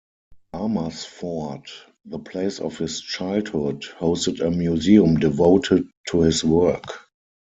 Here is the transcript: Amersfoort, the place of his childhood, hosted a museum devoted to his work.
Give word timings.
Amersfoort, 0.55 1.69
the 2.05 2.17
place 2.17 2.59
of 2.59 2.75
his 2.79 3.01
childhood, 3.01 3.83
hosted 3.99 4.43
a 4.43 4.49
museum 4.49 5.17
devoted 5.17 5.87
to 6.09 6.21
his 6.21 6.43
work. 6.43 7.05